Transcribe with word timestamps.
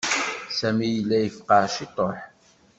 Sami 0.57 0.87
yella 0.95 1.17
yefqeɛ 1.23 1.63
ciṭuḥ. 1.75 2.17